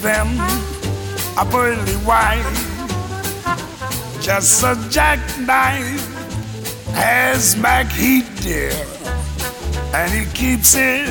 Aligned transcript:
Them 0.00 0.40
a 1.36 1.44
pearly 1.44 1.92
white. 2.08 2.42
Just 4.22 4.64
a 4.64 4.74
jackknife 4.88 6.06
has 6.94 7.54
Macheath, 7.56 8.42
dear, 8.42 8.72
and 9.92 10.10
he 10.10 10.24
keeps 10.32 10.74
it 10.74 11.06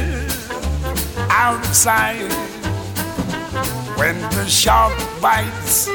out 1.30 1.64
of 1.64 1.76
sight. 1.76 2.32
When 3.96 4.20
the 4.32 4.48
shark 4.48 4.98
bites 5.22 5.88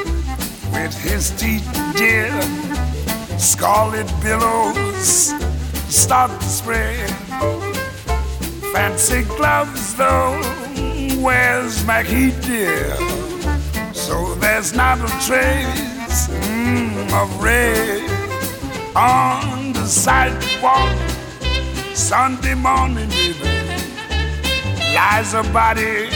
with 0.71 0.97
his 1.03 1.31
teeth, 1.31 1.67
dear, 1.97 2.31
scarlet 3.37 4.09
billows 4.23 5.33
start 5.89 6.31
to 6.31 6.47
spread. 6.47 7.09
Fancy 8.71 9.23
gloves, 9.23 9.95
though, 9.95 10.54
where's 11.25 11.83
Mackie 11.85 12.31
dear? 12.41 12.95
So 13.93 14.35
there's 14.35 14.73
not 14.73 14.99
a 14.99 15.09
trace 15.25 16.27
mm, 16.29 17.11
of 17.19 17.43
red 17.43 18.03
on 18.95 19.73
the 19.73 19.87
sidewalk. 19.87 20.95
Sunday 21.95 22.53
morning, 22.53 23.09
baby, 23.09 23.73
lies 24.93 25.33
a 25.33 25.41
body 25.51 26.09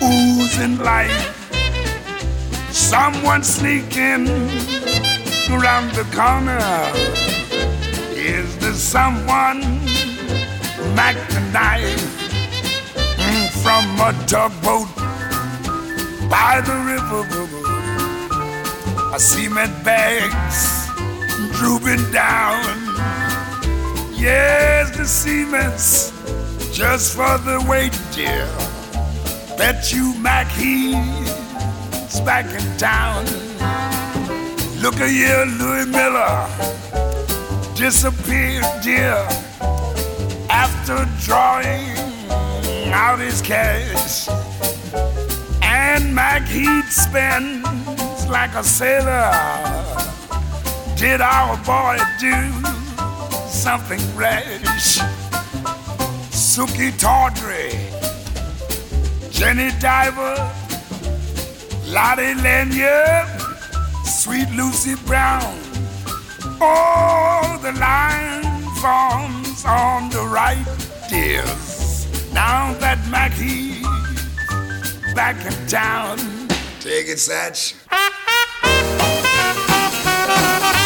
oozing 0.00 0.78
life. 0.78 1.34
Someone 2.70 3.42
sneaking 3.42 4.28
around 5.50 5.90
the 5.98 6.06
corner. 6.14 6.62
Is 8.14 8.56
there 8.58 8.74
someone 8.74 9.60
Mack 10.94 11.16
the 11.30 11.40
knife 11.52 12.17
from 13.68 14.00
a 14.00 14.12
tugboat 14.26 14.88
by 16.30 16.62
the 16.68 16.76
river? 16.92 17.22
I 19.14 19.18
cement 19.18 19.84
bags 19.84 20.88
drooping 21.58 22.10
down. 22.10 22.64
Yes, 24.14 24.96
the 24.96 25.04
cement's 25.04 26.12
just 26.74 27.14
for 27.14 27.36
the 27.48 27.62
weight, 27.68 27.92
dear. 28.14 28.48
Bet 29.58 29.92
you 29.92 30.14
Mack 30.18 30.48
he's 30.52 32.20
back 32.20 32.46
in 32.46 32.66
town. 32.78 33.26
Look 34.80 34.94
at 34.94 35.10
here, 35.10 35.44
Louis 35.60 35.84
Miller 35.84 36.48
disappeared, 37.76 38.64
dear, 38.82 39.18
after 40.48 41.06
drawing 41.26 42.07
out 42.92 43.18
his 43.18 43.40
cash. 43.40 44.28
And 45.62 46.14
Macheath 46.14 46.90
spends 46.90 48.26
like 48.28 48.54
a 48.54 48.64
sailor. 48.64 49.32
Did 50.96 51.20
our 51.20 51.56
boy 51.64 51.98
do 52.18 52.50
something 53.48 54.00
rash? 54.16 54.98
Sukey 56.30 56.90
Tawdry, 56.98 57.70
Jenny 59.30 59.70
Diver, 59.78 60.36
Lotte 61.86 62.34
Lenya, 62.42 63.26
Sweet 64.04 64.50
Lucy 64.56 64.96
Brown. 65.06 65.56
Oh, 66.60 67.58
the 67.62 67.72
line 67.78 68.42
forms 68.80 69.64
on 69.64 70.10
the 70.10 70.26
right, 70.26 70.66
dears. 71.08 71.67
Now 72.38 72.72
that 72.74 73.00
Mackie's 73.10 73.82
back 75.12 75.44
in 75.44 75.66
town. 75.66 76.18
Take 76.78 77.08
it, 77.08 77.18
Satch. 77.18 77.74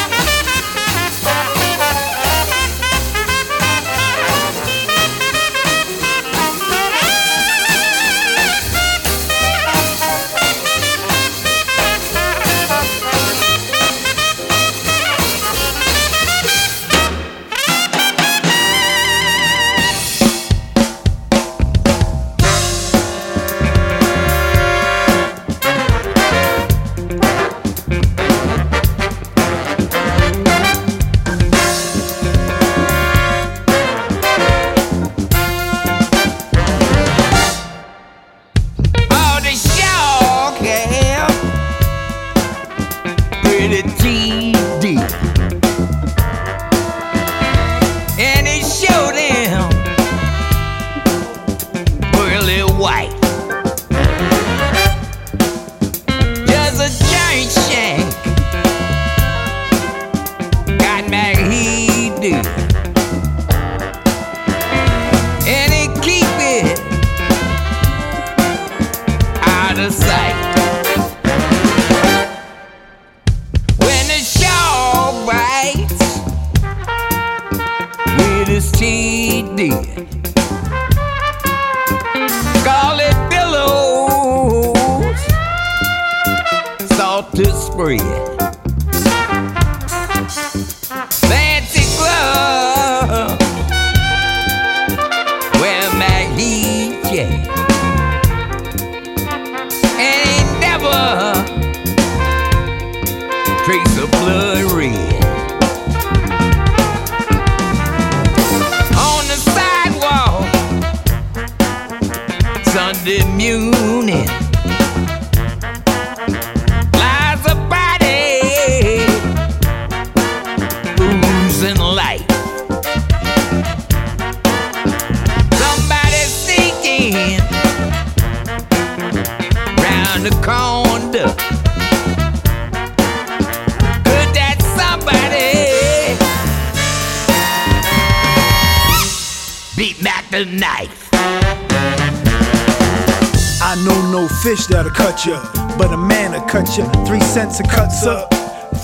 I 143.73 143.75
know 143.85 144.11
no 144.11 144.27
fish 144.27 144.67
that'll 144.67 144.91
cut 144.91 145.25
ya, 145.25 145.41
but 145.79 145.91
a 145.91 145.97
man 145.97 146.33
will 146.33 146.41
cut 146.41 146.77
ya. 146.77 146.85
Three 147.07 147.19
cents 147.21 147.59
a 147.59 147.63
cuts 147.63 148.05
up, 148.05 148.31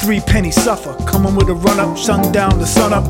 three 0.02 0.20
penny 0.20 0.50
suffer. 0.50 0.96
Coming 1.06 1.36
with 1.36 1.48
a 1.48 1.54
run 1.54 1.80
up, 1.80 1.96
sun 1.96 2.32
down 2.32 2.58
the 2.58 2.66
sun 2.66 2.92
up. 2.92 3.04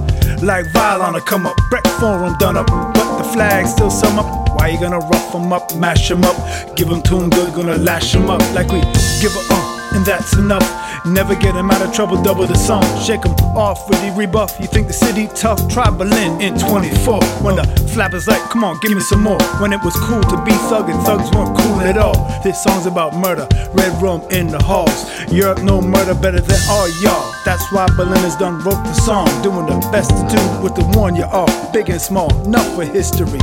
Like 0.43 0.65
Violon 0.73 1.13
to 1.13 1.21
come 1.21 1.47
up, 1.47 1.55
Breck 1.69 1.87
Forum 1.97 2.35
done 2.37 2.57
up, 2.57 2.67
but 2.67 3.19
the 3.19 3.23
flag 3.23 3.65
still 3.65 3.89
sum 3.89 4.19
up. 4.19 4.49
Why 4.57 4.67
you 4.67 4.79
gonna 4.81 4.99
rough 4.99 5.33
'em 5.33 5.53
up, 5.53 5.73
mash 5.77 6.11
'em 6.11 6.25
up? 6.25 6.35
Give 6.75 6.89
'em 6.91 7.01
to 7.03 7.17
'em 7.17 7.29
good, 7.29 7.53
gonna 7.53 7.77
lash 7.77 8.13
'em 8.13 8.29
up 8.29 8.41
like 8.53 8.69
we 8.73 8.81
give 9.21 9.33
a 9.33 9.53
uh, 9.53 9.95
and 9.95 10.05
that's 10.05 10.33
enough. 10.33 10.67
Never 11.05 11.35
get 11.35 11.55
'em 11.55 11.71
out 11.71 11.81
of 11.81 11.93
trouble, 11.93 12.21
double 12.21 12.45
the 12.45 12.57
song. 12.57 12.83
Shake 13.05 13.25
'em 13.25 13.33
off 13.55 13.89
with 13.89 14.01
the 14.01 14.11
rebuff. 14.11 14.51
You 14.59 14.67
think 14.67 14.87
the 14.87 14.93
city 14.93 15.29
tough? 15.35 15.59
Try 15.67 15.89
Berlin 15.89 16.39
in 16.41 16.57
24. 16.57 17.21
When 17.41 17.55
the 17.55 17.63
flappers 17.93 18.27
like, 18.27 18.41
come 18.49 18.63
on, 18.63 18.77
give 18.81 18.91
me 18.91 19.01
some 19.01 19.21
more. 19.23 19.39
When 19.59 19.73
it 19.73 19.81
was 19.83 19.95
cool 20.07 20.21
to 20.21 20.37
be 20.43 20.51
thug 20.69 20.89
and 20.89 21.01
thugs 21.03 21.29
weren't 21.31 21.57
cool 21.57 21.81
at 21.81 21.97
all. 21.97 22.15
This 22.43 22.61
song's 22.61 22.85
about 22.85 23.15
murder, 23.15 23.47
red 23.73 24.01
rum 24.01 24.21
in 24.29 24.47
the 24.47 24.61
halls. 24.63 25.05
Europe 25.31 25.61
no 25.63 25.81
murder 25.81 26.13
better 26.13 26.41
than 26.41 26.59
all 26.69 26.87
y'all. 27.01 27.33
That's 27.45 27.63
why 27.71 27.85
Berlin 27.97 28.23
has 28.23 28.35
done 28.35 28.59
wrote 28.63 28.83
the 28.83 28.93
song. 28.93 29.27
Doing 29.41 29.65
the 29.65 29.77
best 29.91 30.09
to 30.09 30.23
do 30.35 30.41
with 30.61 30.75
the 30.75 30.83
one 30.99 31.15
you 31.15 31.25
are. 31.25 31.49
Big 31.73 31.89
and 31.89 32.01
small, 32.01 32.29
enough 32.45 32.67
for 32.75 32.83
history. 32.83 33.39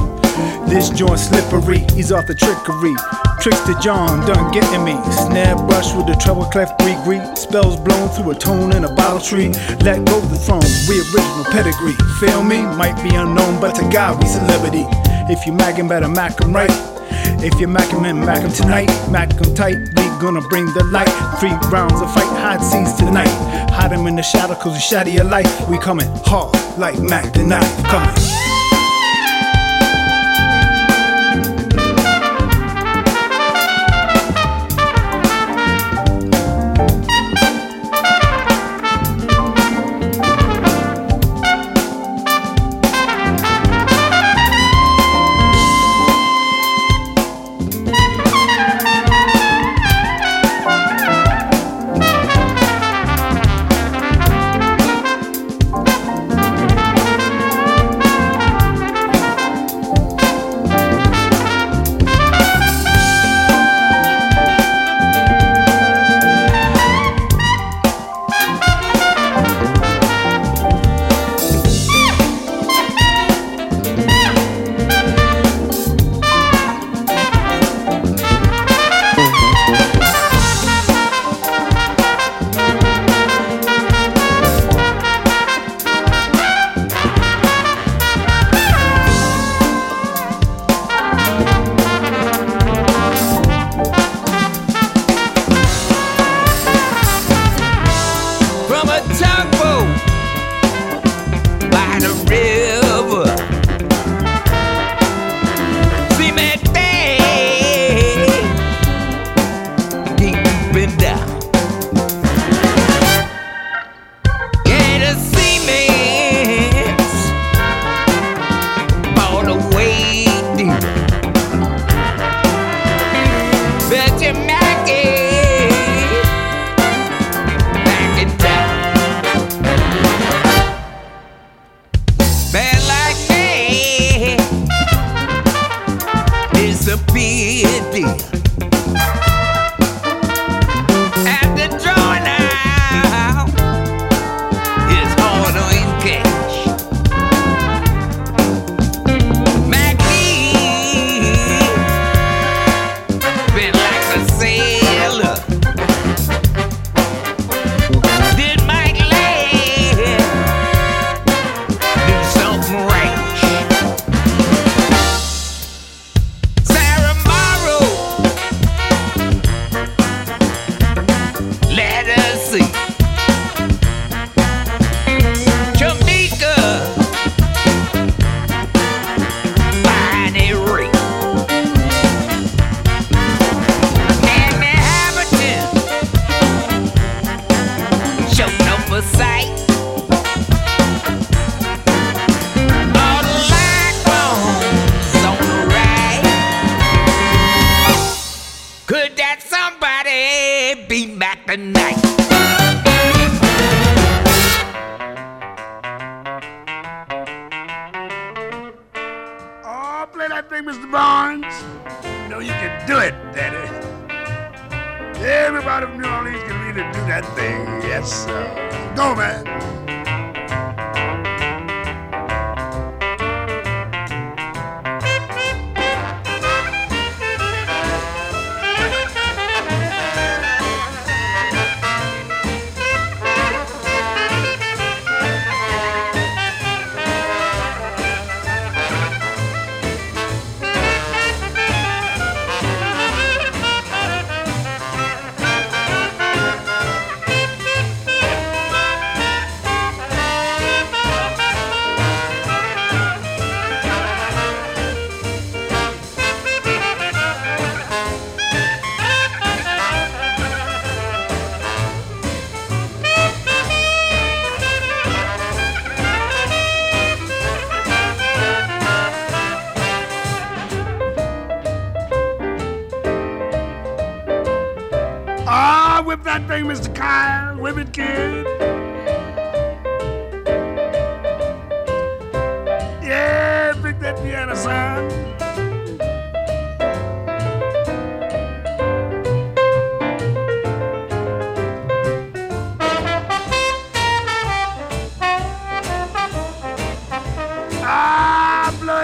This 0.67 0.91
joint 0.91 1.19
slippery, 1.19 1.87
he's 1.95 2.13
off 2.13 2.27
the 2.27 2.35
trickery. 2.35 2.95
Trickster 3.41 3.75
John 3.81 4.27
done 4.27 4.51
getting 4.53 4.85
me. 4.85 4.97
Snare 5.11 5.57
brush 5.57 5.95
with 5.95 6.07
the 6.07 6.17
treble 6.17 6.45
clef 6.47 6.77
gree 6.79 7.21
Spells 7.49 7.79
blown 7.79 8.09
through 8.09 8.33
a 8.33 8.35
tone 8.35 8.75
in 8.75 8.85
a 8.85 8.93
bottle 8.93 9.21
tree. 9.21 9.51
Let 9.87 10.05
go 10.05 10.21
the 10.21 10.37
throne, 10.37 10.67
we 10.89 10.99
original 10.99 11.45
pedigree. 11.45 11.95
Feel 12.19 12.43
me? 12.43 12.63
Might 12.63 13.01
be 13.05 13.15
unknown, 13.15 13.61
but 13.61 13.77
to 13.77 13.89
God 13.89 14.21
we 14.21 14.27
celebrity. 14.27 14.85
If 15.31 15.47
you 15.47 15.53
mack 15.53 15.77
him, 15.77 15.87
better 15.87 16.09
mack 16.09 16.43
him 16.43 16.53
right. 16.53 16.71
If 17.45 17.61
you 17.61 17.69
mack 17.69 17.91
him, 17.91 18.01
macking, 18.01 18.27
man, 18.27 18.43
him 18.43 18.53
tonight. 18.53 18.91
Mack 19.11 19.31
him 19.33 19.55
tight, 19.55 19.77
we 19.77 20.05
gonna 20.19 20.41
bring 20.49 20.67
the 20.75 20.83
light. 20.91 21.09
Three 21.39 21.55
rounds 21.71 22.01
of 22.01 22.13
fight, 22.13 22.27
hot 22.37 22.59
seas 22.61 22.93
tonight. 22.95 23.29
Hide 23.71 23.93
him 23.93 24.09
in 24.09 24.17
the 24.17 24.23
shadow, 24.23 24.57
cause 24.57 24.73
we 24.73 24.81
shatter 24.81 25.11
your 25.11 25.25
life. 25.25 25.69
We 25.69 25.79
coming 25.79 26.09
hard 26.25 26.53
like 26.79 26.99
Mack 26.99 27.33
the 27.33 27.45
knife. 27.45 27.85
Coming. 27.85 28.46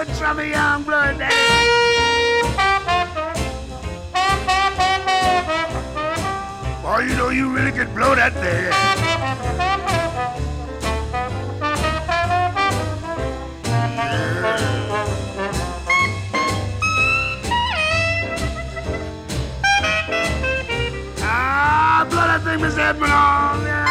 words 0.05 0.19
from 0.19 0.39
a 0.39 0.45
young 0.45 0.83
blood. 0.83 1.17
Boy, 6.81 6.99
you 7.07 7.15
know 7.15 7.29
you 7.29 7.53
really 7.53 7.71
could 7.71 7.93
blow 7.95 8.15
that 8.15 8.33
thing. 8.33 8.71
Mr. 22.53 22.77
Edmond. 22.77 23.82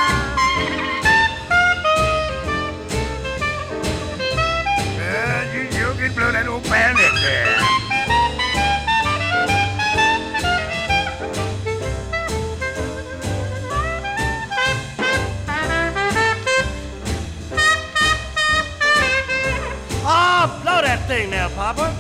there, 21.49 21.57
Papa? 21.57 21.95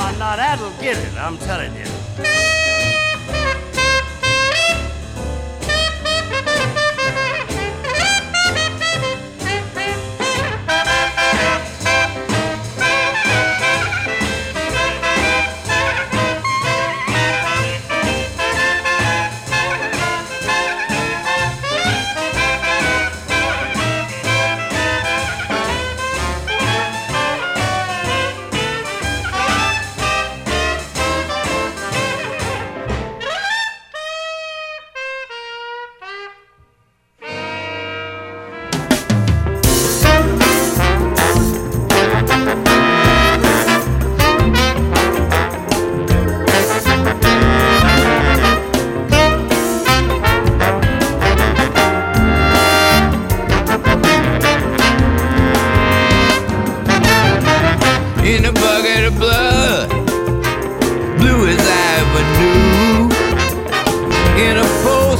Oh, 0.00 0.16
now 0.18 0.36
that'll 0.36 0.70
get 0.80 0.96
it, 0.96 1.14
I'm 1.16 1.38
telling 1.38 1.74
you. 1.74 1.87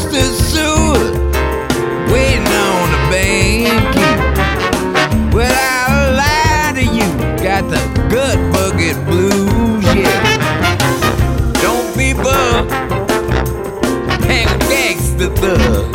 Mr. 0.08 0.20
St. 0.20 0.34
Cyr 0.36 0.98
waiting 2.10 2.46
on 2.46 2.90
the 2.92 2.98
bank. 3.10 3.94
Well, 5.34 5.52
I 5.52 6.10
lie 6.16 6.72
to 6.76 6.84
you, 6.84 7.08
got 7.44 7.68
the 7.68 7.80
gut 8.08 8.38
bucket 8.52 8.96
blues, 9.06 9.84
yeah. 9.94 10.22
Don't 11.60 11.94
be 11.96 12.14
bugged, 12.14 12.70
hang 14.24 14.48
a 14.48 14.58
gangster 14.70 15.30
thug, 15.36 15.92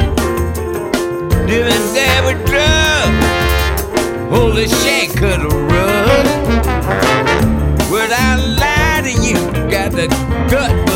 dealing 1.47 1.93
dab 1.95 2.25
with 2.25 2.45
drugs, 2.45 3.25
hold 4.29 4.57
a 4.59 4.67
shank 4.67 5.21
of 5.23 5.41
the 5.41 5.47
rug. 5.49 6.27
Well, 7.91 8.11
I 8.11 8.35
lie 8.59 9.01
to 9.05 9.11
you, 9.21 9.37
got 9.71 9.91
the 9.91 10.07
gut 10.51 10.92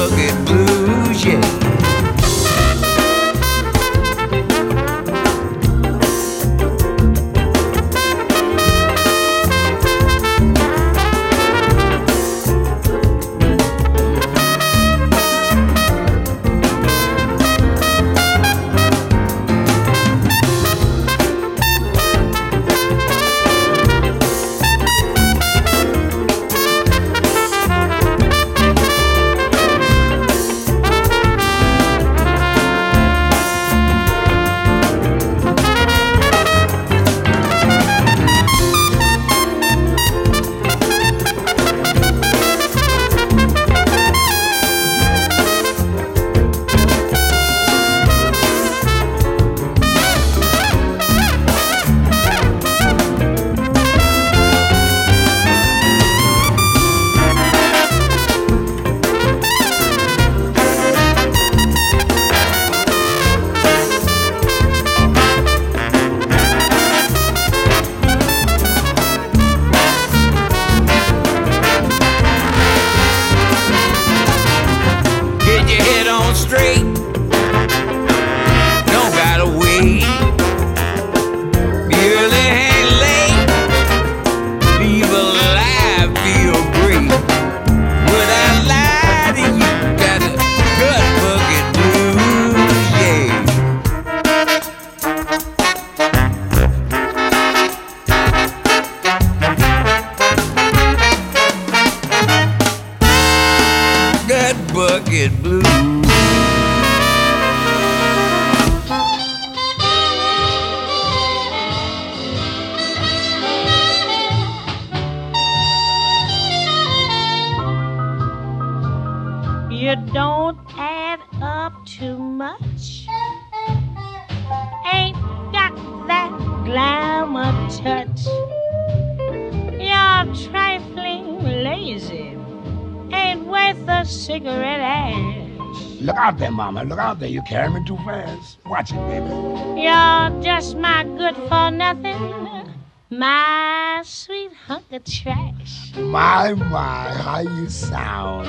out 137.17 137.21
there. 137.21 137.29
You're 137.29 137.43
carrying 137.43 137.73
me 137.73 137.83
too 137.85 137.97
fast. 137.97 138.59
Watch 138.65 138.91
it, 138.91 138.95
baby. 139.07 139.81
You're 139.81 140.43
just 140.43 140.77
my 140.77 141.03
good 141.03 141.35
for 141.49 141.71
nothing. 141.71 142.73
My 143.09 144.01
sweet 144.05 144.51
hunk 144.67 144.85
of 144.91 145.03
trash. 145.03 145.93
My, 145.95 146.53
my, 146.53 147.13
how 147.13 147.39
you 147.39 147.69
sound. 147.69 148.45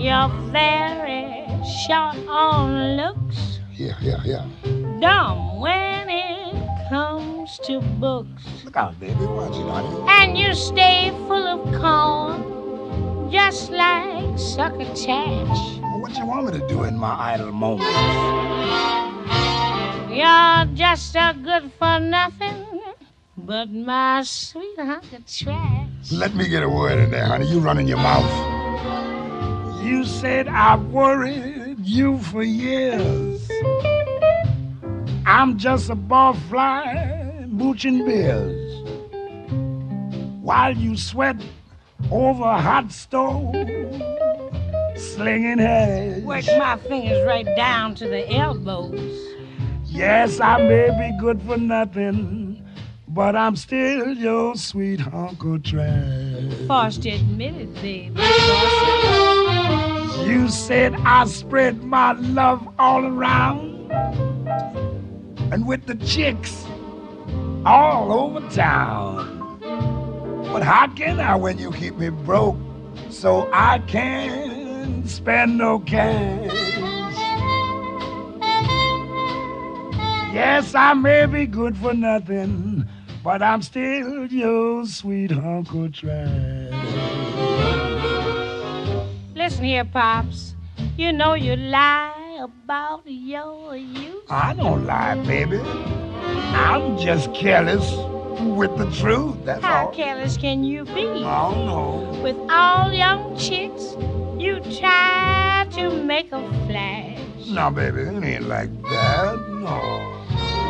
You're 0.00 0.28
very 0.50 1.46
short 1.86 2.16
on 2.28 2.96
looks. 2.96 3.60
Yeah, 3.74 3.94
yeah, 4.00 4.22
yeah. 4.24 4.46
Dumb 5.00 5.60
when 5.60 6.08
it 6.08 6.88
comes 6.88 7.60
to 7.64 7.80
books. 7.80 8.42
Look 8.64 8.76
out, 8.76 8.98
baby. 8.98 9.14
Watch 9.14 9.56
it, 9.56 9.68
honey. 9.68 10.04
And 10.08 10.38
you 10.38 10.54
stay 10.54 11.10
full 11.28 11.46
of 11.46 11.60
corn, 11.80 13.30
just 13.30 13.70
like 13.70 14.38
sucker 14.38 14.84
trash 14.96 15.78
what 16.00 16.16
you 16.16 16.24
want 16.24 16.46
me 16.46 16.58
to 16.58 16.66
do 16.68 16.84
in 16.84 16.96
my 16.96 17.14
idle 17.32 17.52
moments? 17.52 17.86
You're 20.10 20.64
just 20.74 21.14
a 21.16 21.34
good 21.42 21.72
for 21.78 21.98
nothing, 21.98 22.80
but 23.36 23.70
my 23.70 24.22
sweet 24.22 24.78
of 24.78 25.26
trash. 25.26 26.12
Let 26.12 26.34
me 26.34 26.48
get 26.48 26.62
a 26.62 26.68
word 26.68 26.98
in 26.98 27.10
there, 27.10 27.26
honey. 27.26 27.46
You 27.46 27.60
running 27.60 27.88
your 27.88 27.98
mouth. 27.98 28.28
You 29.82 30.04
said 30.04 30.48
I've 30.48 30.84
worried 30.86 31.78
you 31.80 32.18
for 32.18 32.42
years. 32.42 33.48
I'm 35.26 35.58
just 35.58 35.90
a 35.90 35.96
barfly 35.96 37.48
mooching 37.48 38.04
beers. 38.04 38.66
While 40.42 40.76
you 40.76 40.96
sweat 40.96 41.36
over 42.10 42.44
a 42.44 42.60
hot 42.60 42.90
stove 42.92 43.54
slinging 44.98 45.58
hay. 45.58 46.20
Work 46.24 46.44
my 46.58 46.76
fingers 46.76 47.26
right 47.26 47.46
down 47.56 47.94
to 47.96 48.08
the 48.08 48.30
elbows. 48.32 49.18
Yes, 49.84 50.40
I 50.40 50.58
may 50.62 50.90
be 50.90 51.16
good 51.20 51.40
for 51.42 51.56
nothing, 51.56 52.62
but 53.08 53.34
I'm 53.34 53.56
still 53.56 54.14
your 54.14 54.54
sweet 54.56 55.00
Uncle 55.12 55.58
Trash. 55.58 56.54
Forced 56.66 57.02
to 57.02 57.10
admit 57.10 57.54
it, 57.54 57.74
baby. 57.74 58.20
You 60.28 60.48
said 60.48 60.94
I 61.04 61.24
spread 61.24 61.82
my 61.84 62.12
love 62.12 62.68
all 62.78 63.04
around, 63.04 63.90
and 65.52 65.66
with 65.66 65.86
the 65.86 65.94
chicks 65.94 66.64
all 67.64 68.12
over 68.12 68.46
town. 68.50 69.58
But 70.52 70.62
how 70.62 70.86
can 70.88 71.18
I 71.20 71.34
when 71.36 71.58
you 71.58 71.72
keep 71.72 71.96
me 71.96 72.10
broke 72.10 72.56
so 73.10 73.48
I 73.52 73.78
can 73.80 74.57
spend 75.06 75.58
no 75.58 75.78
cash. 75.80 76.52
Yes, 80.32 80.74
I 80.74 80.94
may 80.94 81.26
be 81.26 81.46
good 81.46 81.76
for 81.76 81.94
nothing, 81.94 82.86
but 83.24 83.42
I'm 83.42 83.62
still 83.62 84.26
your 84.26 84.86
sweet 84.86 85.32
Uncle 85.32 85.90
Trash. 85.90 86.72
Listen 89.34 89.64
here, 89.64 89.84
Pops. 89.84 90.54
You 90.96 91.12
know 91.12 91.34
you 91.34 91.56
lie 91.56 92.38
about 92.40 93.02
your 93.06 93.76
youth. 93.76 94.24
I 94.30 94.52
don't 94.54 94.84
lie, 94.86 95.16
baby. 95.24 95.60
I'm 95.60 96.98
just 96.98 97.32
careless 97.34 97.90
with 98.40 98.76
the 98.76 98.90
truth, 98.92 99.36
that's 99.44 99.64
How 99.64 99.86
all. 99.86 99.86
How 99.86 99.92
careless 99.92 100.36
can 100.36 100.62
you 100.62 100.84
be? 100.84 101.06
Oh, 101.24 101.54
no. 101.54 102.20
With 102.22 102.36
all 102.50 102.92
young 102.92 103.36
chicks 103.38 103.94
you 104.40 104.60
try 104.78 105.66
to 105.72 105.90
make 106.04 106.30
a 106.32 106.40
flash. 106.66 107.18
No, 107.48 107.70
baby, 107.70 108.02
it 108.02 108.22
ain't 108.22 108.48
like 108.48 108.70
that. 108.82 109.36
No. 109.48 110.14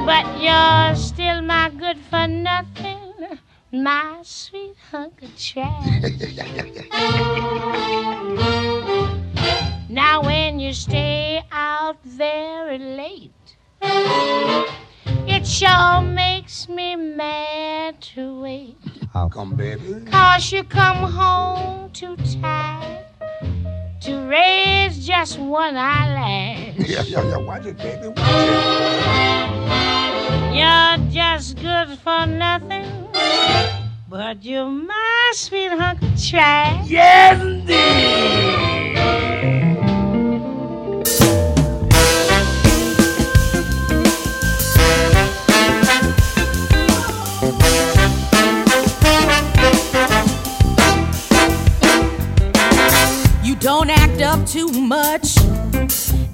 But 0.06 0.24
you're 0.40 0.96
still 0.96 1.42
my 1.42 1.70
good 1.70 1.98
for 2.08 2.26
nothing, 2.26 3.38
my 3.72 4.20
sweet 4.22 4.74
hunk 4.90 5.22
of 5.22 5.36
trash. 5.38 6.02
now, 9.90 10.22
when 10.22 10.58
you 10.58 10.72
stay 10.72 11.42
out 11.52 12.02
very 12.04 12.78
late, 12.78 13.32
it 15.26 15.46
sure 15.46 16.00
makes 16.00 16.70
me 16.70 16.96
mad 16.96 18.00
to 18.00 18.40
wait. 18.40 18.78
How 19.12 19.28
come, 19.28 19.56
baby? 19.56 20.06
Cause 20.10 20.52
you 20.52 20.64
come 20.64 21.12
home 21.12 21.90
too 21.92 22.16
tired 22.40 23.07
to 24.00 24.28
raise 24.28 25.06
just 25.06 25.38
one 25.38 25.76
eyelash. 25.76 26.74
Yeah, 26.88 27.02
yeah, 27.02 27.22
yeah. 27.28 27.36
Watch 27.36 27.66
it, 27.66 27.76
baby. 27.76 28.08
Watch 28.08 28.18
it. 28.18 28.24
You're 30.56 30.98
just 31.10 31.56
good 31.56 31.98
for 31.98 32.26
nothing, 32.26 32.86
but 34.08 34.42
you're 34.44 34.68
my 34.68 35.32
sweet 35.34 35.70
hunk 35.72 36.02
of 36.02 36.22
trash. 36.22 36.88
Yes, 36.88 37.40
indeed. 37.42 37.78
Too 54.48 54.68
much. 54.68 55.36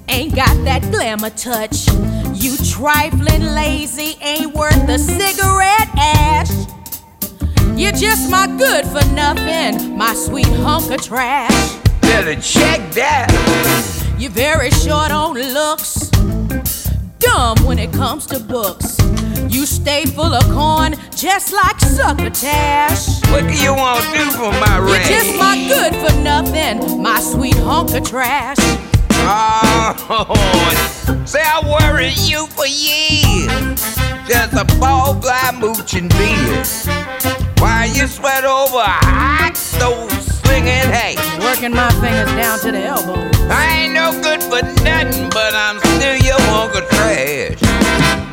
Ain't 0.07 0.33
got 0.33 0.55
that 0.63 0.87
glamour 0.89 1.31
touch. 1.31 1.87
You 2.33 2.55
trifling 2.57 3.43
lazy, 3.43 4.17
ain't 4.21 4.53
worth 4.53 4.87
a 4.87 4.97
cigarette 4.97 5.89
ash. 5.97 6.49
You're 7.75 7.91
just 7.91 8.31
my 8.31 8.47
good 8.57 8.85
for 8.85 9.05
nothing, 9.13 9.97
my 9.97 10.13
sweet 10.13 10.47
hunk 10.47 10.91
of 10.91 11.01
trash. 11.01 11.75
Better 12.01 12.35
check 12.35 12.89
that. 12.93 13.27
You're 14.17 14.31
very 14.31 14.71
short 14.71 15.11
on 15.11 15.33
looks, 15.35 16.09
dumb 17.19 17.57
when 17.65 17.79
it 17.79 17.91
comes 17.91 18.27
to 18.27 18.39
books. 18.39 18.97
You 19.55 19.65
stay 19.65 20.03
full 20.05 20.33
of 20.33 20.43
corn, 20.51 20.95
just 21.15 21.53
like 21.53 21.79
succotash. 21.79 23.21
What 23.31 23.47
do 23.47 23.53
you 23.53 23.73
want 23.73 24.03
to 24.03 24.11
do 24.11 24.29
for 24.31 24.51
my 24.51 24.79
rent? 24.79 25.09
You're 25.09 25.19
just 25.21 25.37
my 25.37 25.55
good 25.69 25.95
for 25.95 26.13
nothing, 26.19 27.01
my 27.01 27.21
sweet 27.21 27.55
hunk 27.55 27.93
of 27.93 28.03
trash. 28.03 28.57
Oh, 29.27 29.95
say 31.25 31.41
I 31.41 31.61
worried 31.63 32.17
you 32.17 32.47
for 32.47 32.67
years. 32.67 33.79
Just 34.27 34.51
a 34.59 34.65
ball 34.77 35.13
fly 35.21 35.51
mooching 35.57 36.09
beer. 36.09 36.65
Why 37.59 37.89
you 37.95 38.07
sweat 38.07 38.43
over 38.43 38.79
a 38.79 39.05
hot 39.07 39.55
stove 39.55 40.11
slinging 40.11 40.91
hay? 40.91 41.15
Working 41.39 41.71
my 41.71 41.89
fingers 42.01 42.29
down 42.35 42.59
to 42.59 42.73
the 42.73 42.83
elbow. 42.83 43.31
I 43.49 43.85
ain't 43.85 43.93
no 43.93 44.11
good 44.21 44.43
for 44.43 44.61
nothing, 44.83 45.29
but 45.29 45.55
I'm 45.55 45.79
still 45.79 46.17
your 46.17 46.41
hunk 46.41 46.75
of 46.75 46.89
trash. 46.89 48.24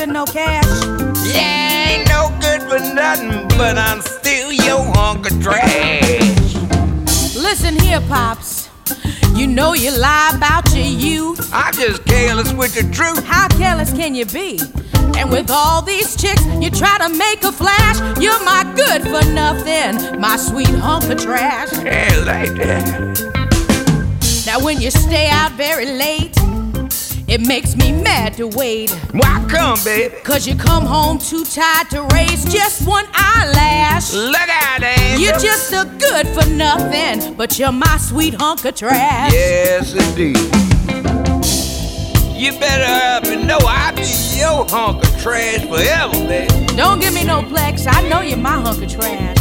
I 0.00 0.04
no 0.04 0.24
cash. 0.26 0.64
Yeah, 1.26 1.88
ain't 1.88 2.08
no 2.08 2.30
good 2.40 2.62
for 2.62 2.78
nothing, 2.94 3.48
but 3.58 3.76
I'm 3.76 4.00
still 4.00 4.52
your 4.52 4.80
hunk 4.94 5.28
of 5.28 5.42
trash. 5.42 6.54
Listen 7.34 7.76
here, 7.80 8.00
Pops. 8.02 8.68
You 9.34 9.48
know 9.48 9.74
you 9.74 9.90
lie 9.90 10.32
about 10.36 10.72
your 10.72 10.84
youth. 10.84 11.50
I'm 11.52 11.74
just 11.74 12.04
careless 12.04 12.52
with 12.52 12.74
the 12.74 12.82
truth. 12.94 13.24
How 13.24 13.48
careless 13.48 13.92
can 13.92 14.14
you 14.14 14.24
be? 14.26 14.60
And 15.16 15.30
with 15.30 15.50
all 15.50 15.82
these 15.82 16.14
chicks, 16.14 16.44
you 16.60 16.70
try 16.70 16.96
to 16.98 17.08
make 17.08 17.42
a 17.42 17.50
flash. 17.50 17.98
You're 18.20 18.44
my 18.44 18.72
good 18.76 19.02
for 19.02 19.28
nothing, 19.32 20.20
my 20.20 20.36
sweet 20.36 20.68
hunk 20.68 21.10
of 21.10 21.20
trash. 21.20 21.72
Yeah, 21.72 22.22
like 22.24 22.54
that. 22.54 23.38
Now, 24.46 24.64
when 24.64 24.80
you 24.80 24.92
stay 24.92 25.28
out 25.28 25.52
very 25.52 25.86
late, 25.86 26.36
it 27.28 27.46
makes 27.46 27.76
me 27.76 27.92
mad 27.92 28.34
to 28.34 28.48
wait. 28.48 28.90
Why 29.12 29.46
come, 29.50 29.78
baby? 29.84 30.16
Cause 30.24 30.46
you 30.46 30.56
come 30.56 30.84
home 30.84 31.18
too 31.18 31.44
tired 31.44 31.90
to 31.90 32.02
raise 32.14 32.44
just 32.50 32.86
one 32.86 33.04
eyelash. 33.12 34.14
Look 34.14 34.48
out, 34.48 34.82
Angel. 34.82 35.20
You're 35.20 35.38
just 35.38 35.72
a 35.72 35.84
good 35.98 36.26
for 36.28 36.48
nothing, 36.48 37.34
but 37.34 37.58
you're 37.58 37.72
my 37.72 37.98
sweet 37.98 38.34
hunk 38.34 38.64
of 38.64 38.74
trash. 38.74 39.32
Yes, 39.32 39.92
indeed. 39.92 40.38
You 42.34 42.52
better 42.58 42.84
up 43.16 43.24
and 43.32 43.46
know 43.46 43.58
I'll 43.62 43.94
be 43.94 44.06
your 44.38 44.64
hunk 44.68 45.04
of 45.04 45.20
trash 45.20 45.60
forever, 45.66 46.12
baby. 46.26 46.66
Don't 46.76 47.00
give 47.00 47.12
me 47.12 47.24
no 47.24 47.42
plex, 47.42 47.86
I 47.86 48.08
know 48.08 48.20
you're 48.20 48.38
my 48.38 48.60
hunk 48.60 48.82
of 48.82 48.90
trash. 48.90 49.36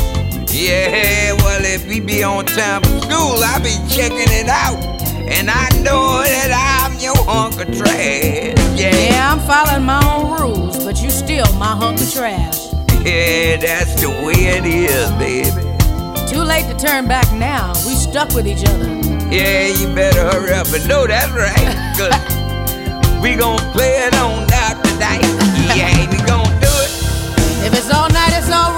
Yeah, 0.51 1.33
well, 1.33 1.63
if 1.63 1.87
we 1.87 1.99
be 1.99 2.23
on 2.23 2.45
time 2.45 2.81
for 2.81 2.99
school, 3.01 3.43
I'll 3.43 3.61
be 3.61 3.75
checking 3.87 4.27
it 4.33 4.47
out. 4.49 4.96
And 5.29 5.49
I 5.49 5.69
know 5.83 6.23
that 6.23 6.51
I'm 6.55 6.97
your 6.99 7.15
hunk 7.25 7.55
of 7.61 7.67
trash. 7.77 8.55
Yeah, 8.79 8.95
Yeah, 8.95 9.31
I'm 9.33 9.39
following 9.41 9.83
my 9.85 10.01
own 10.13 10.39
rules, 10.39 10.83
but 10.83 11.01
you 11.01 11.09
still 11.09 11.45
my 11.57 11.75
hunk 11.75 11.99
of 12.01 12.11
trash. 12.11 12.57
yeah 13.05 13.57
that's 13.57 13.99
the 14.01 14.09
way 14.25 14.39
it 14.57 14.65
is, 14.65 15.09
baby. 15.19 15.63
Too 16.27 16.41
late 16.41 16.65
to 16.71 16.75
turn 16.77 17.07
back 17.07 17.31
now. 17.33 17.73
We 17.85 17.93
stuck 17.95 18.29
with 18.33 18.47
each 18.47 18.63
other. 18.67 18.87
Yeah, 19.31 19.67
you 19.67 19.93
better 19.93 20.23
hurry 20.31 20.53
up 20.53 20.67
and 20.73 20.87
know 20.87 21.05
that's 21.07 21.31
right. 21.31 21.75
Cause 21.97 23.21
we 23.21 23.35
gon' 23.35 23.59
play 23.71 23.93
it 24.07 24.13
on 24.15 24.47
out 24.53 24.83
tonight. 24.83 25.23
Yeah, 25.75 25.91
we 26.11 26.17
gon' 26.25 26.47
do 26.61 26.71
it. 26.85 26.91
If 27.67 27.73
it's 27.75 27.91
all 27.93 28.09
night, 28.09 28.31
it's 28.33 28.49
all 28.51 28.71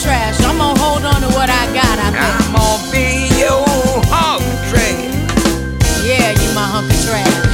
trash. 0.00 0.40
I'm 0.42 0.58
gonna 0.58 0.78
hold 0.78 1.04
on 1.04 1.20
to 1.22 1.28
what 1.28 1.48
I 1.48 1.64
got, 1.72 1.98
I 1.98 2.10
think. 2.10 2.36
I'm 2.36 2.54
gonna 2.54 2.92
be 2.92 3.28
your 3.40 3.64
hunk 4.12 4.42
trash. 4.68 5.14
Yeah, 6.04 6.32
you 6.32 6.54
my 6.54 6.64
hunk 6.64 6.90
of 6.90 7.04
trash. 7.04 7.45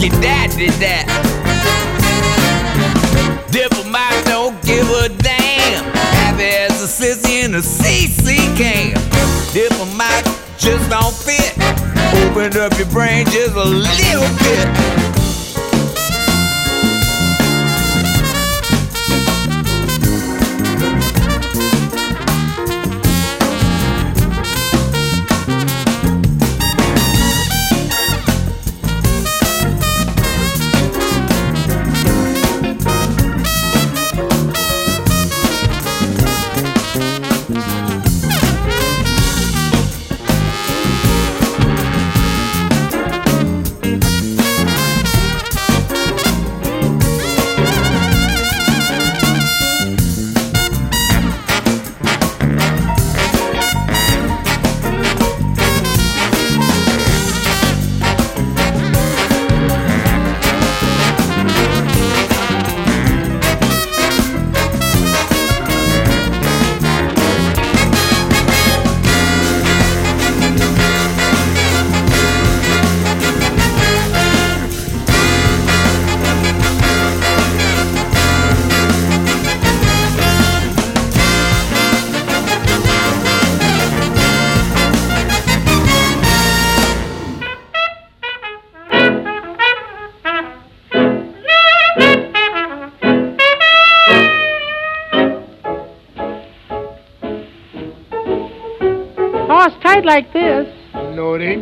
your 0.00 0.10
dad 0.20 0.50
did 0.56 0.72
that. 0.80 1.04
Diplomat 3.50 4.24
don't 4.24 4.56
give 4.62 4.88
a 4.88 5.08
damn. 5.08 5.84
Happy 6.16 6.44
as 6.44 6.80
a 6.82 6.86
sissy 6.86 7.44
in 7.44 7.54
a 7.54 7.58
CC 7.58 8.36
cam. 8.56 8.96
Diplomat 9.52 10.24
just 10.56 10.88
don't 10.88 11.14
fit. 11.14 11.52
Open 12.24 12.56
up 12.60 12.76
your 12.78 12.88
brain 12.88 13.26
just 13.26 13.54
a 13.54 13.64
little. 13.64 14.09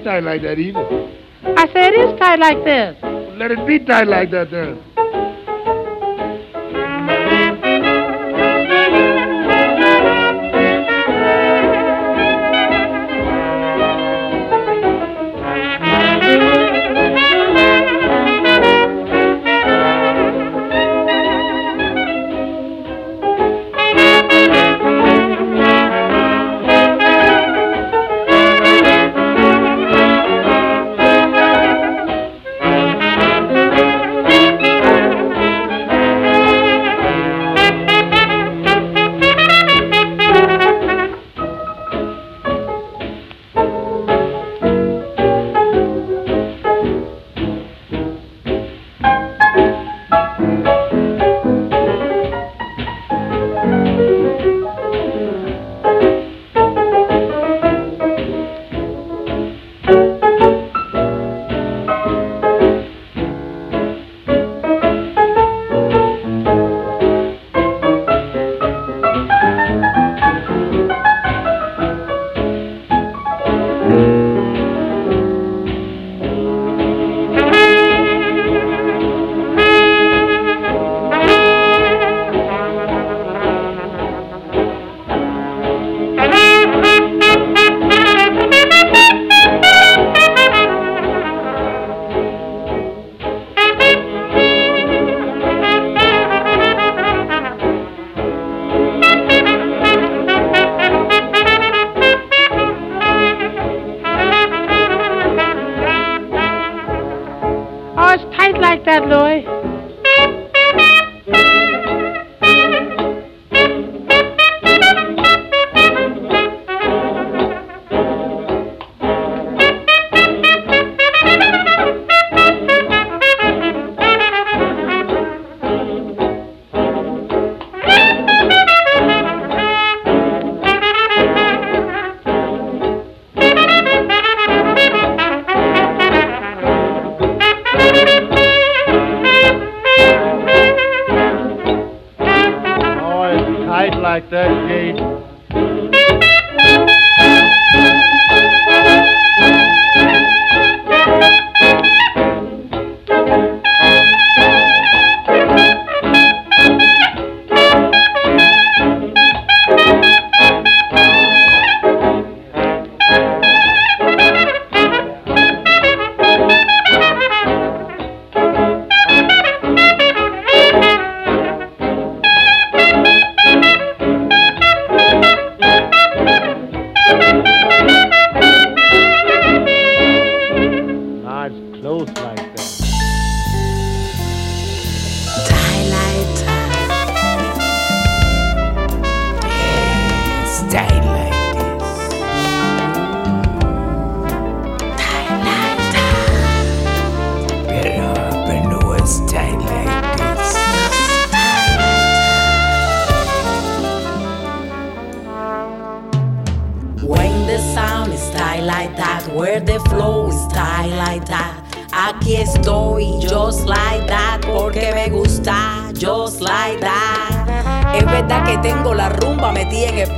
tied 0.08 0.24
like 0.24 0.40
that 0.40 0.58
either. 0.58 0.86
I 1.44 1.66
said 1.70 1.92
it 1.92 2.00
is 2.00 2.18
tied 2.18 2.38
like 2.38 2.64
this. 2.64 2.96
Let 3.36 3.50
it 3.50 3.66
be 3.66 3.78
tied 3.78 4.08
like 4.08 4.30
that 4.30 4.50
then. 4.50 4.87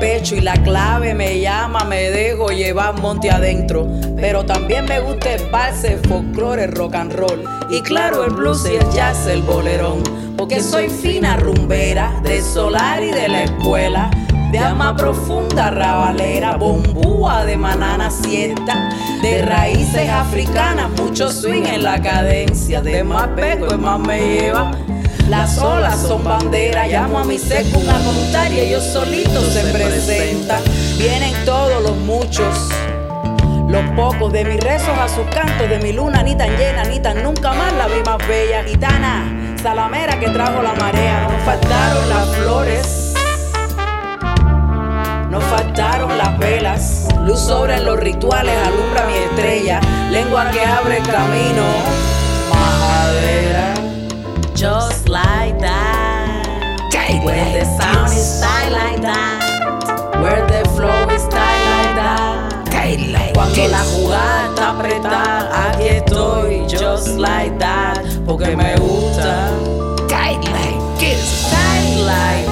Pecho 0.01 0.35
y 0.35 0.41
la 0.41 0.55
clave 0.55 1.15
me 1.15 1.39
llama, 1.41 1.85
me 1.85 2.11
dejo 2.11 2.49
llevar 2.49 3.01
monte 3.01 3.31
adentro. 3.31 3.87
Pero 4.17 4.45
también 4.45 4.87
me 4.87 4.99
gusta 4.99 5.35
el 5.35 5.49
vals, 5.51 5.85
el 5.85 5.99
folclore, 6.01 6.65
el 6.65 6.73
rock 6.73 6.97
and 6.97 7.13
roll. 7.13 7.45
Y 7.71 7.83
claro, 7.83 8.25
el 8.25 8.33
blues 8.33 8.67
y 8.69 8.75
el 8.75 8.91
jazz, 8.91 9.27
el 9.29 9.43
bolerón. 9.43 10.03
Porque 10.37 10.61
soy 10.61 10.89
fina 10.89 11.37
rumbera, 11.37 12.21
de 12.25 12.41
solar 12.41 13.03
y 13.03 13.11
de 13.11 13.29
la 13.29 13.45
escuela 13.45 14.11
de 14.51 14.59
alma 14.59 14.97
profunda, 14.97 15.71
rabalera, 15.71 16.57
bombúa 16.57 17.45
de 17.45 17.57
manana 17.57 18.11
siesta, 18.11 18.91
de 19.23 19.43
raíces 19.43 20.09
africanas, 20.09 20.91
mucho 21.01 21.31
swing 21.31 21.67
en 21.67 21.85
la 21.85 22.03
cadencia, 22.03 22.81
de 22.83 23.05
más 23.05 23.29
pego 23.29 23.73
y 23.73 23.79
más 23.79 24.01
me 24.01 24.19
lleva. 24.19 24.73
Las 25.31 25.59
olas 25.59 25.97
son 26.09 26.25
bandera, 26.25 26.89
llamo 26.89 27.21
a 27.21 27.25
mi 27.25 27.39
seco 27.39 27.79
una 27.79 27.97
voluntaria, 27.99 28.65
ellos 28.65 28.83
solitos 28.83 29.45
se 29.45 29.63
presentan, 29.73 30.61
vienen 30.99 31.33
todos 31.45 31.81
los 31.85 31.97
muchos. 31.99 32.69
Los 33.69 33.85
pocos 33.95 34.33
de 34.33 34.45
mis 34.45 34.59
rezos 34.59 34.99
a 34.99 35.09
sus 35.09 35.25
cantos, 35.27 35.71
de 35.71 35.79
mi 35.79 35.93
luna 35.93 36.25
ni 36.25 36.35
tan 36.35 36.51
llena 36.57 36.83
ni 36.83 36.99
tan 36.99 37.23
nunca 37.23 37.53
más 37.53 37.73
la 37.75 37.87
vi 37.87 38.03
más 38.05 38.19
bella 38.27 38.65
gitana, 38.65 39.55
salamera 39.63 40.19
que 40.19 40.31
trajo 40.31 40.63
la 40.63 40.73
marea, 40.73 41.29
no 41.31 41.39
faltaron 41.45 42.09
las 42.09 42.29
flores. 42.37 43.15
No 45.31 45.41
faltaron 45.41 46.19
las 46.19 46.37
velas, 46.41 47.07
luz 47.25 47.39
sobre 47.39 47.77
en 47.77 47.85
los 47.85 48.01
rituales, 48.01 48.57
alumbra 48.67 49.07
mi 49.07 49.15
estrella, 49.17 49.81
lengua 50.11 50.51
que 50.51 50.65
abre 50.65 50.97
el 50.97 51.07
camino, 51.07 51.63
just 54.61 55.09
like 55.09 55.59
that. 55.59 56.45
Where 57.25 57.59
the 57.59 57.65
sound 57.65 58.13
is 58.13 58.41
tight 58.43 58.71
like 58.71 59.01
that, 59.01 60.21
where 60.21 60.47
the 60.47 60.69
flow 60.77 61.09
is 61.09 61.23
tight 61.29 61.63
like 61.73 61.95
that. 61.97 63.33
Cuando 63.33 63.69
la 63.69 63.83
jugada 63.85 64.49
está 64.49 64.71
apretada, 64.71 65.71
aquí 65.71 65.89
estoy, 65.89 66.67
just 66.69 67.17
like 67.19 67.59
that, 67.59 68.05
porque 68.27 68.55
me 68.55 68.75
gusta. 68.77 69.51
Tight 70.09 70.45
like 70.45 71.01
this, 71.01 71.51
tight 71.51 72.05
like 72.05 72.50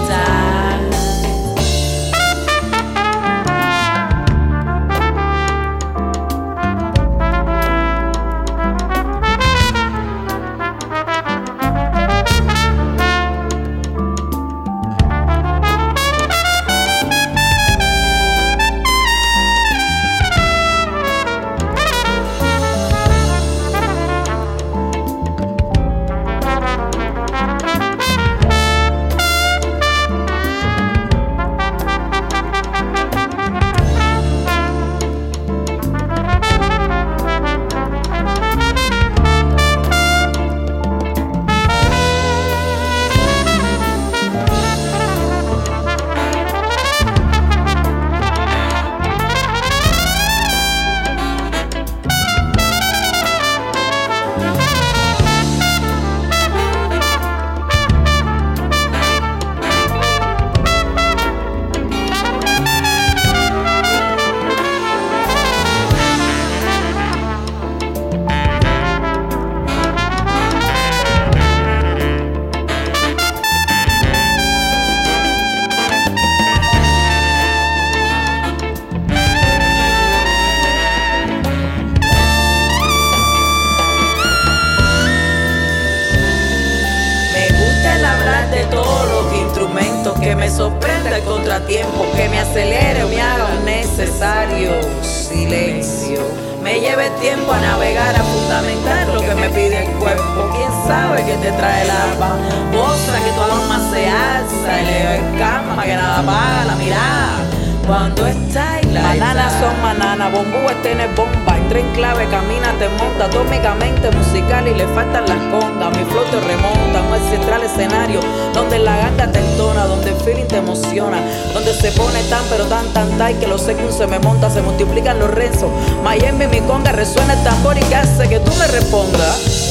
mi 126.46 126.60
conga, 126.60 126.92
resuena 126.92 127.32
el 127.32 127.42
tambor 127.42 127.76
y 127.76 127.80
que 127.80 127.96
hace 127.96 128.28
que 128.28 128.38
tú 128.38 128.52
me 128.58 128.66
respondas. 128.68 129.67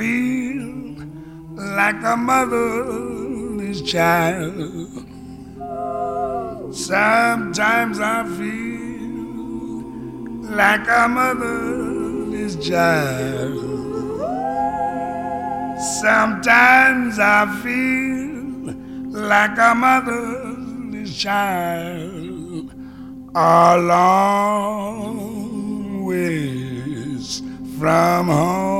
Feel 0.00 0.96
like 1.76 2.02
a 2.02 2.16
motherless 2.16 3.82
child. 3.82 4.54
Sometimes 6.74 8.00
I 8.00 8.18
feel 8.38 9.18
like 10.60 10.88
a 10.88 11.06
motherless 11.06 12.56
child. 12.66 13.58
Sometimes 16.00 17.18
I 17.18 17.40
feel 17.62 18.74
like 19.30 19.58
a 19.58 19.74
motherless 19.74 21.14
child. 21.14 22.72
A 23.34 23.76
from 27.80 28.26
home. 28.26 28.79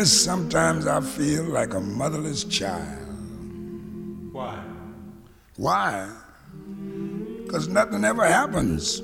Yes, 0.00 0.12
sometimes 0.12 0.86
I 0.86 1.02
feel 1.02 1.44
like 1.44 1.74
a 1.74 1.80
motherless 1.80 2.44
child. 2.44 3.06
Why? 4.32 4.58
Why? 5.58 6.10
Because 7.44 7.68
nothing 7.68 8.06
ever 8.06 8.24
happens. 8.24 9.02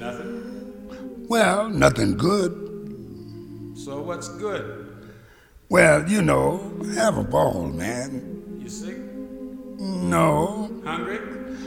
Nothing. 0.00 1.28
Well, 1.28 1.68
nothing 1.68 2.16
good. 2.16 2.50
So 3.76 4.02
what's 4.02 4.28
good? 4.28 5.06
Well, 5.68 6.10
you 6.10 6.20
know, 6.20 6.74
have 6.96 7.16
a 7.16 7.22
ball, 7.22 7.68
man. 7.68 8.58
You 8.60 8.68
sick? 8.68 8.98
No. 9.78 10.68
Hungry? 10.84 11.20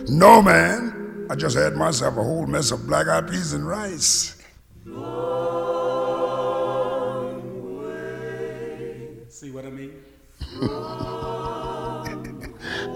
No, 0.09 0.41
man. 0.41 1.25
I 1.29 1.35
just 1.35 1.55
had 1.55 1.77
myself 1.77 2.17
a 2.17 2.21
whole 2.21 2.47
mess 2.47 2.71
of 2.71 2.85
black 2.85 3.07
eyed 3.07 3.29
peas 3.29 3.53
and 3.53 3.65
rice. 3.65 4.35
See 9.41 9.49
what 9.49 9.65
I 9.65 9.71
mean? 9.71 9.93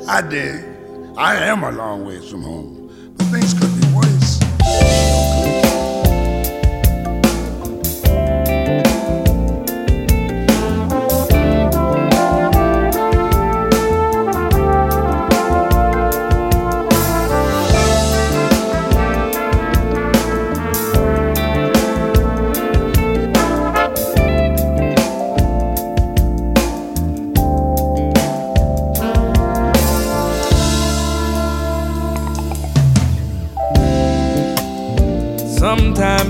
I 0.08 0.22
did. 0.30 0.64
I 1.18 1.38
am 1.38 1.64
a 1.64 1.72
long 1.72 2.06
ways 2.06 2.30
from 2.30 2.44
home, 2.44 3.16
but 3.18 3.26
things 3.30 3.56
could 3.56 3.75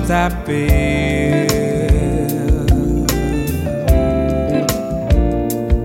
Sometimes 0.06 0.36
I 0.36 0.45
feel 0.45 1.47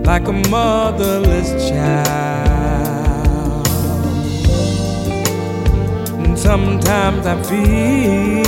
like 0.04 0.28
a 0.28 0.32
motherless 0.50 1.70
child. 1.70 3.66
And 6.18 6.38
sometimes 6.38 7.26
I 7.26 7.42
feel 7.44 8.44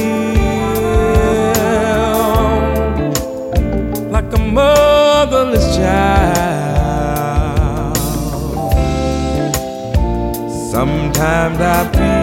like 4.10 4.30
a 4.34 4.38
motherless 4.38 5.74
child. 5.74 6.36
Sometimes 10.70 11.60
I 11.60 11.88
feel 11.94 12.21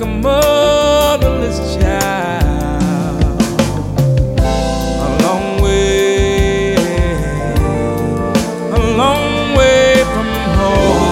like 0.00 0.08
a 0.08 0.12
motherless 0.12 1.76
child. 1.76 3.22
A 4.38 5.08
long 5.22 5.60
way, 5.62 6.74
a 8.72 8.78
long 8.96 9.54
way 9.56 10.04
from 10.04 10.28
home. 10.56 11.10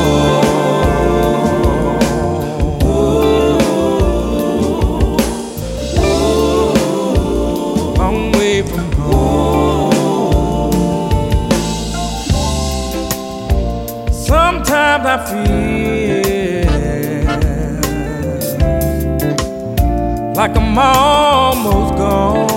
Long 7.98 8.32
way 8.32 8.62
from 8.62 8.92
home. 8.92 9.92
Sometimes 14.12 15.06
I 15.06 15.16
feel 15.26 15.87
like 20.48 20.56
I'm 20.56 20.78
almost 20.78 21.94
gone. 21.96 22.48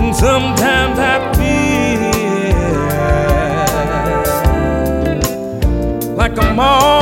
And 0.00 0.14
Sometimes 0.14 0.98
I 0.98 1.32
feel 1.34 2.00
like 6.16 6.38
I'm 6.38 6.60
almost 6.60 6.99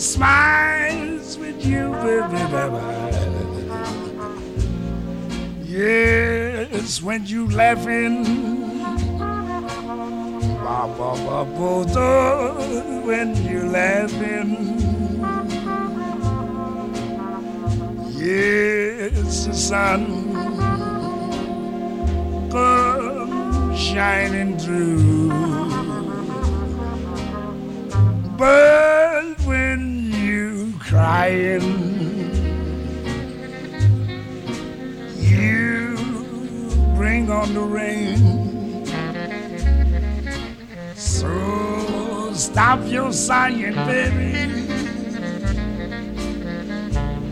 smiles 0.00 1.36
with 1.36 1.64
you, 1.64 1.92
baby, 2.00 2.42
baby. 2.50 2.80
Yes, 5.62 7.02
when 7.02 7.26
you 7.26 7.48
laughing. 7.50 8.24
Ba, 10.64 10.88
ba, 10.96 11.10
ba, 11.26 11.84
do, 11.92 13.00
when 13.06 13.36
you 13.46 13.64
laughing. 13.68 14.50
Yes, 18.16 19.46
the 19.46 19.54
sun 19.54 20.32
come 22.50 23.76
shining 23.76 24.56
through. 24.58 25.28
But 28.38 29.09
crying, 30.90 31.62
you 35.18 35.96
bring 36.96 37.30
on 37.30 37.54
the 37.54 37.60
rain. 37.60 38.84
So 40.96 42.32
stop 42.34 42.80
your 42.86 43.12
sighing, 43.12 43.76
baby, 43.86 44.34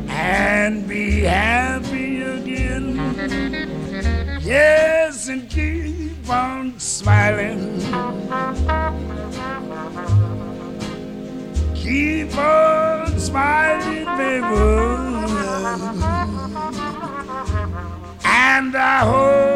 and 0.09 0.86
be 0.86 1.22
happy 1.22 2.22
again. 2.22 2.94
Yes, 4.40 5.26
and 5.26 5.50
keep 5.50 6.30
on 6.30 6.78
smiling. 6.78 7.82
Keep 11.89 12.36
on 12.36 13.18
smiling, 13.18 14.05
baby. 14.18 14.45
And 18.26 18.76
I 18.76 18.99
hope 19.09 19.49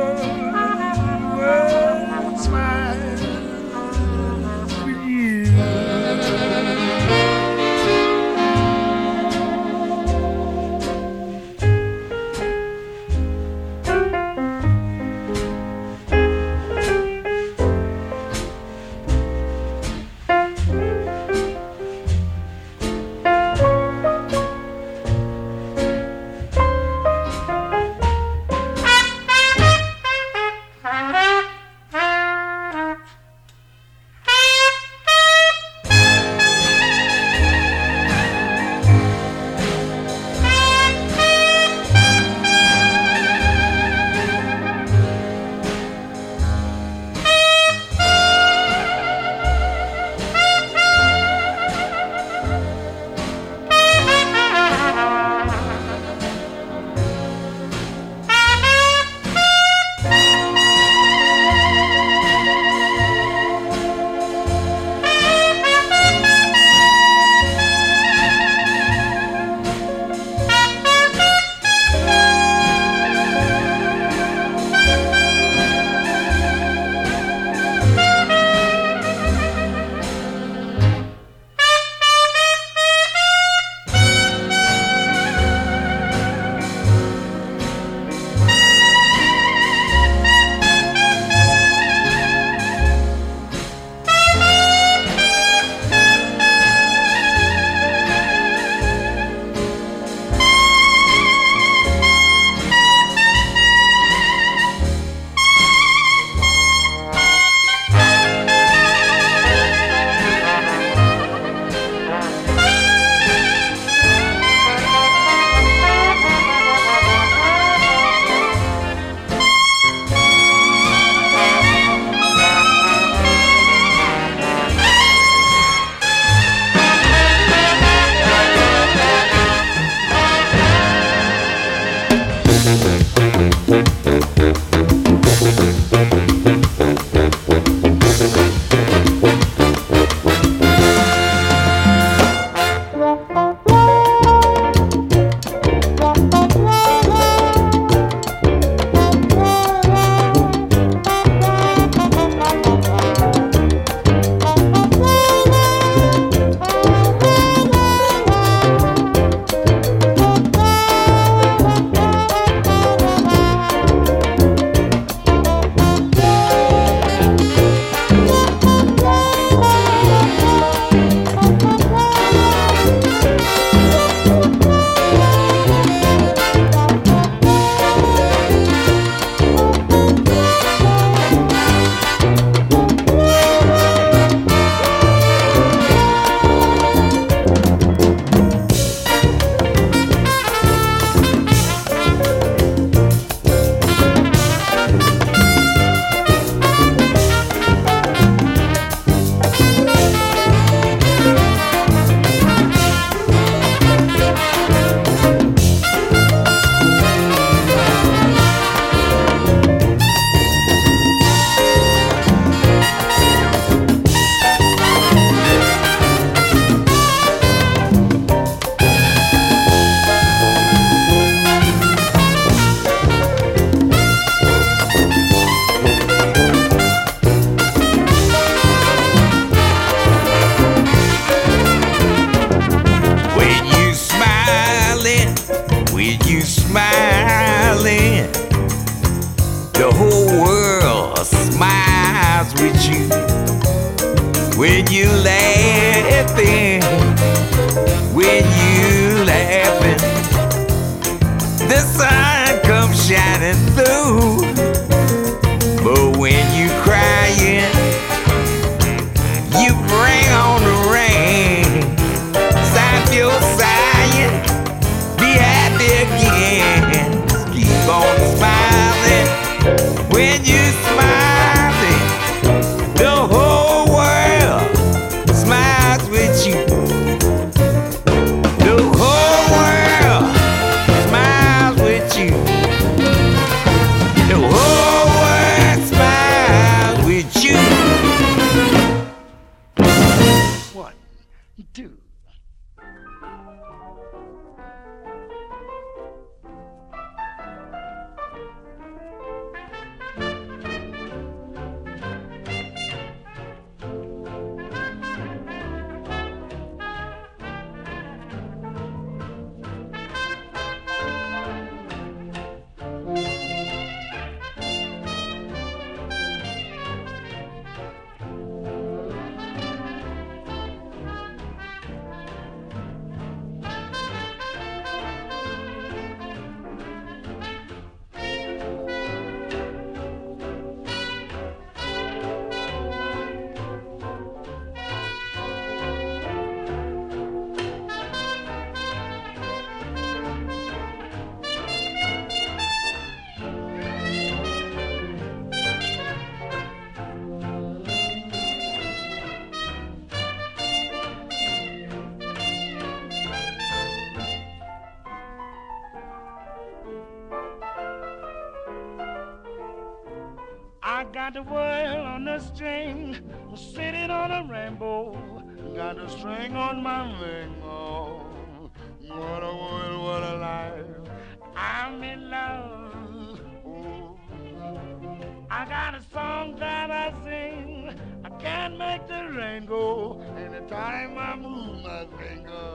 finger. 382.23 382.73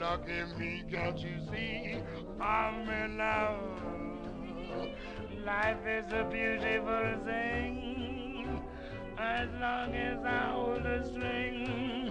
Lucky 0.00 0.42
me, 0.58 0.82
can't 0.90 1.18
you 1.18 1.36
see? 1.50 1.96
I'm 2.40 2.88
in 2.88 3.18
love. 3.18 3.82
Life 5.44 5.86
is 5.86 6.12
a 6.12 6.24
beautiful 6.24 7.24
thing. 7.24 8.62
As 9.18 9.48
long 9.60 9.94
as 9.94 10.18
I 10.24 10.50
hold 10.52 10.82
the 10.82 11.08
string, 11.10 12.10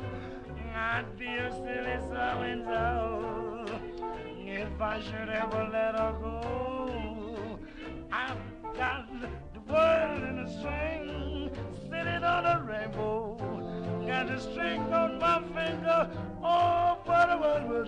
I'd 0.73 1.17
be 1.17 1.25
a 1.25 1.51
silly 1.51 1.97
so 2.09 2.41
and 2.51 2.63
so. 2.63 3.65
If 4.45 4.81
I 4.81 4.99
should 5.01 5.29
ever 5.29 5.69
let 5.71 5.95
her 5.99 6.15
go, 6.21 7.59
I've 8.11 8.37
got 8.77 9.07
the 9.53 9.59
world 9.71 10.23
in 10.23 10.39
a 10.39 10.59
string, 10.59 11.51
sitting 11.89 12.23
on 12.23 12.45
a 12.45 12.63
rainbow. 12.63 13.62
Got 14.07 14.27
the 14.27 14.37
string 14.39 14.81
on 14.93 15.17
my 15.17 15.41
finger. 15.53 16.09
Oh, 16.43 16.97
what 17.05 17.29
a 17.29 17.37
what 17.37 17.67
what 17.69 17.87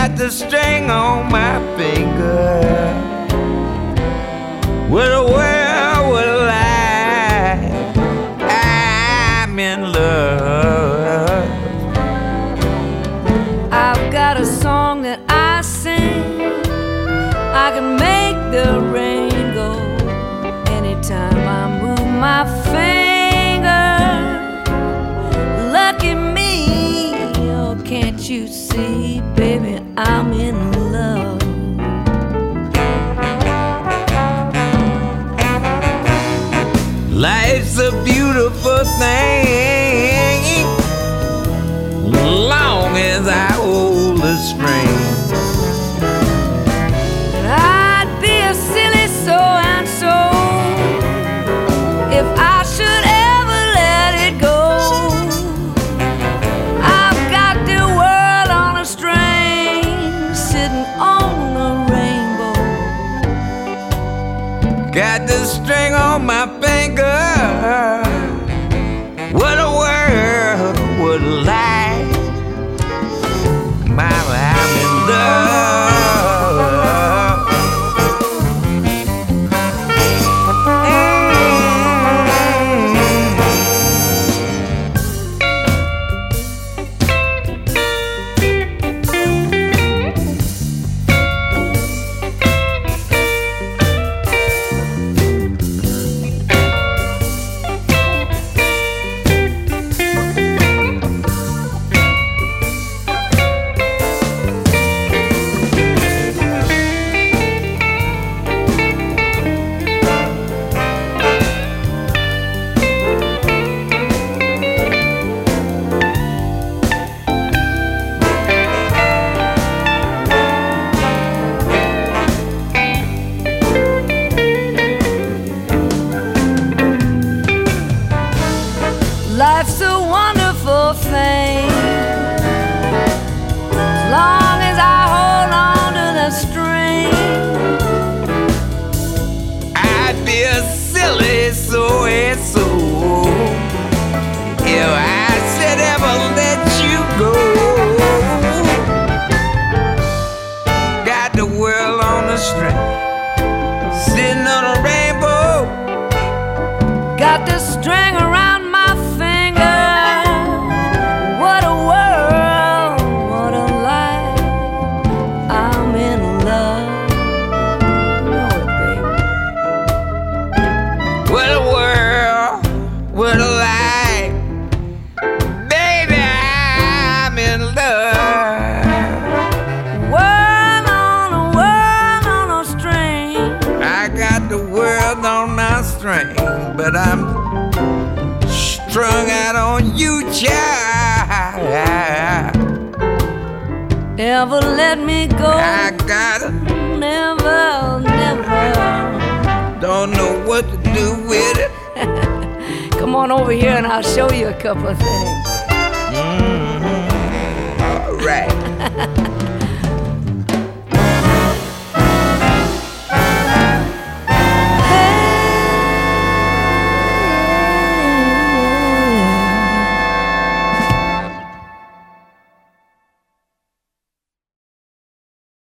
Got 0.01 0.17
the 0.17 0.31
string 0.31 0.89
on 0.91 1.31
my 1.31 1.59
finger. 1.77 2.63
What 4.89 5.13
a 5.13 5.23
world, 5.31 5.60
thing 39.01 40.67
long 42.53 42.97
as 42.99 43.27
I 43.27 43.53
hold 43.53 44.19
the 44.19 44.37
string. 44.37 44.97
I'd 47.49 48.11
be 48.21 48.37
a 48.53 48.55
silly 48.55 49.09
so 49.25 49.39
and 49.75 49.87
so 50.01 50.15
if 52.19 52.27
I 52.55 52.59
should 52.75 53.05
ever 53.33 53.61
let 53.81 54.13
it 54.27 54.35
go. 54.49 54.61
I've 57.01 57.23
got 57.37 57.57
the 57.73 57.83
world 58.01 58.51
on 58.65 58.73
a 58.85 58.87
string, 58.97 60.35
sitting 60.35 60.87
on 61.17 61.57
a 61.69 61.71
rainbow. 61.93 62.61
Got 64.93 65.21
the 65.27 65.41
string 65.47 65.95
on 65.95 66.27
my 66.27 66.45